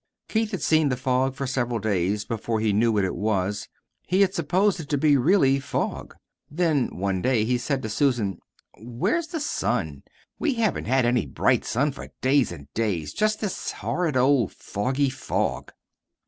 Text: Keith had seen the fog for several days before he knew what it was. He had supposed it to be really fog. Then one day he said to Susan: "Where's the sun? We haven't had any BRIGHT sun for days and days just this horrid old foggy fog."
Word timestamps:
Keith 0.27 0.49
had 0.49 0.63
seen 0.63 0.89
the 0.89 0.97
fog 0.97 1.35
for 1.35 1.45
several 1.45 1.77
days 1.77 2.25
before 2.25 2.59
he 2.59 2.73
knew 2.73 2.91
what 2.91 3.03
it 3.05 3.13
was. 3.15 3.67
He 4.07 4.21
had 4.21 4.33
supposed 4.33 4.79
it 4.79 4.89
to 4.89 4.97
be 4.97 5.15
really 5.15 5.59
fog. 5.59 6.15
Then 6.49 6.87
one 6.97 7.21
day 7.21 7.45
he 7.45 7.59
said 7.59 7.83
to 7.83 7.89
Susan: 7.89 8.39
"Where's 8.79 9.27
the 9.27 9.39
sun? 9.39 10.01
We 10.39 10.55
haven't 10.55 10.85
had 10.85 11.05
any 11.05 11.27
BRIGHT 11.27 11.65
sun 11.65 11.91
for 11.91 12.09
days 12.19 12.51
and 12.51 12.65
days 12.73 13.13
just 13.13 13.41
this 13.41 13.73
horrid 13.73 14.17
old 14.17 14.53
foggy 14.53 15.11
fog." 15.11 15.71